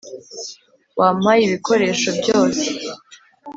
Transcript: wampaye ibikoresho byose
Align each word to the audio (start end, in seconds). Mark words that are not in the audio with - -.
wampaye 0.99 1.41
ibikoresho 1.45 2.09
byose 2.19 2.65